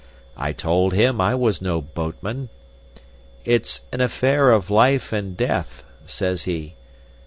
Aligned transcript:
I 0.35 0.51
told 0.51 0.93
him 0.93 1.21
I 1.21 1.35
was 1.35 1.61
no 1.61 1.79
boatman. 1.79 2.49
'It's 3.45 3.83
an 3.91 4.01
affair 4.01 4.49
of 4.49 4.71
life 4.71 5.13
and 5.13 5.37
death,' 5.37 5.83
says 6.07 6.45
he. 6.45 6.73